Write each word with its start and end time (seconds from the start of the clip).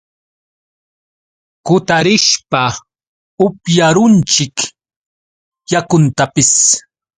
kutarishpa 1.65 2.61
upyarunchik 3.45 4.57
yakuntapis. 5.71 6.51